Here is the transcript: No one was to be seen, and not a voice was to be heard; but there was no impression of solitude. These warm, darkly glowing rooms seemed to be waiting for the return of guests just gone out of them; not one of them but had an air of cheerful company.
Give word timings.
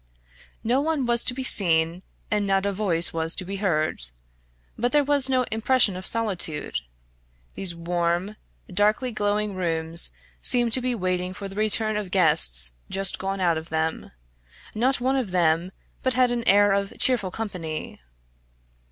No 0.63 0.81
one 0.81 1.05
was 1.05 1.23
to 1.25 1.33
be 1.35 1.43
seen, 1.43 2.01
and 2.31 2.47
not 2.47 2.65
a 2.65 2.71
voice 2.73 3.13
was 3.13 3.35
to 3.35 3.45
be 3.45 3.57
heard; 3.57 4.01
but 4.75 4.93
there 4.93 5.03
was 5.03 5.29
no 5.29 5.43
impression 5.51 5.95
of 5.95 6.07
solitude. 6.07 6.79
These 7.53 7.75
warm, 7.75 8.35
darkly 8.67 9.11
glowing 9.11 9.53
rooms 9.53 10.09
seemed 10.41 10.73
to 10.73 10.81
be 10.81 10.95
waiting 10.95 11.35
for 11.35 11.47
the 11.47 11.55
return 11.55 11.97
of 11.97 12.09
guests 12.09 12.71
just 12.89 13.19
gone 13.19 13.39
out 13.41 13.59
of 13.59 13.69
them; 13.69 14.09
not 14.73 14.99
one 14.99 15.17
of 15.17 15.29
them 15.29 15.71
but 16.01 16.15
had 16.15 16.31
an 16.31 16.47
air 16.47 16.71
of 16.71 16.93
cheerful 16.97 17.29
company. 17.29 18.01